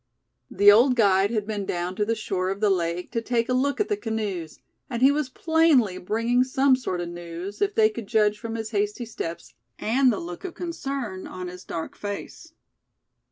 The 0.49 0.71
old 0.71 0.95
guide 0.95 1.29
had 1.29 1.45
been 1.45 1.63
down 1.63 1.95
to 1.97 2.05
the 2.05 2.15
shore 2.15 2.49
of 2.49 2.59
the 2.59 2.71
lake 2.71 3.11
to 3.11 3.21
take 3.21 3.47
a 3.49 3.53
look 3.53 3.79
at 3.79 3.87
the 3.87 3.95
canoes; 3.95 4.57
and 4.89 4.99
he 4.99 5.11
was 5.11 5.29
plainly 5.29 5.99
bringing 5.99 6.43
some 6.43 6.75
sort 6.75 7.01
of 7.01 7.09
news, 7.09 7.61
if 7.61 7.75
they 7.75 7.87
could 7.87 8.07
judge 8.07 8.39
from 8.39 8.55
his 8.55 8.71
hasty 8.71 9.05
steps; 9.05 9.53
and 9.77 10.11
the 10.11 10.17
look 10.17 10.43
of 10.43 10.55
concern 10.55 11.27
on 11.27 11.47
his 11.49 11.63
dark 11.63 11.95
face. 11.95 12.51